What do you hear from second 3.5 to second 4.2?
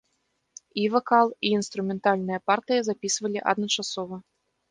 адначасова.